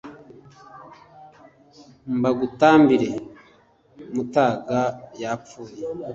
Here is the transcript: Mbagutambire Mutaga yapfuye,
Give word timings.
Mbagutambire 2.17 3.09
Mutaga 4.13 4.79
yapfuye, 5.21 5.81